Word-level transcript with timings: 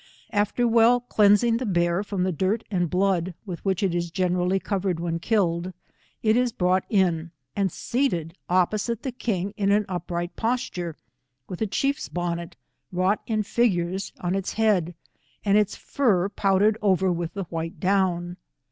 Aftor 0.33 0.63
wdl 0.65 0.71
117 1.09 1.09
cleansing 1.09 1.57
the 1.57 1.65
bear 1.67 2.03
from 2.03 2.23
the 2.23 2.31
dirt 2.31 2.63
and 2.71 2.89
blood, 2.89 3.35
with 3.45 3.63
which 3.63 3.83
it 3.83 3.93
is 3.93 4.09
generally 4.09 4.59
covered 4.59 4.99
when 4.99 5.19
killed, 5.19 5.73
it 6.23 6.35
is 6.35 6.51
brought 6.51 6.85
in 6.89 7.29
and 7.55 7.71
seated 7.71 8.33
opposite 8.49 9.03
the 9.03 9.11
king 9.11 9.53
ia 9.59 9.69
an 9.75 9.85
upright 9.87 10.35
posture, 10.35 10.95
with 11.47 11.61
a 11.61 11.67
chief's 11.67 12.09
bonnet, 12.09 12.55
wrought 12.91 13.21
in 13.27 13.43
figures 13.43 14.11
on 14.19 14.33
its 14.33 14.53
head, 14.53 14.95
and 15.45 15.55
its 15.55 15.75
fur 15.75 16.29
powdered 16.29 16.79
over 16.81 17.11
with 17.11 17.35
the 17.35 17.43
white 17.43 17.79
down. 17.79 18.37